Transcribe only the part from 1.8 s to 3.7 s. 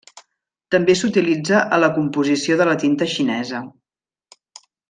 la composició de la tinta xinesa.